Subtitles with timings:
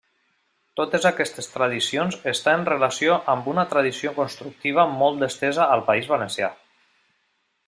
[0.79, 6.51] Totes aquestes tradicions està en relació amb una tradició constructiva molt estesa al País Valencià.